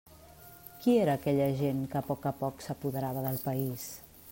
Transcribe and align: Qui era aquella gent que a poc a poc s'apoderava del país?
Qui 0.85 0.95
era 1.01 1.13
aquella 1.19 1.51
gent 1.59 1.83
que 1.93 2.01
a 2.01 2.03
poc 2.09 2.27
a 2.29 2.33
poc 2.41 2.67
s'apoderava 2.69 3.25
del 3.29 3.41
país? 3.49 3.89